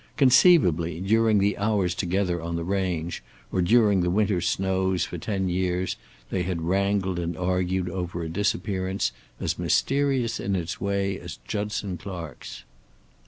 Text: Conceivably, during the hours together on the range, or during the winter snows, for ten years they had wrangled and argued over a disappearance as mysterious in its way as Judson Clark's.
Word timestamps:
Conceivably, 0.17 0.99
during 0.99 1.37
the 1.37 1.55
hours 1.59 1.93
together 1.93 2.41
on 2.41 2.55
the 2.55 2.63
range, 2.63 3.21
or 3.51 3.61
during 3.61 4.01
the 4.01 4.09
winter 4.09 4.41
snows, 4.41 5.05
for 5.05 5.19
ten 5.19 5.47
years 5.47 5.95
they 6.31 6.41
had 6.41 6.63
wrangled 6.63 7.19
and 7.19 7.37
argued 7.37 7.87
over 7.87 8.23
a 8.23 8.27
disappearance 8.27 9.11
as 9.39 9.59
mysterious 9.59 10.39
in 10.39 10.55
its 10.55 10.81
way 10.81 11.19
as 11.19 11.37
Judson 11.47 11.97
Clark's. 11.97 12.63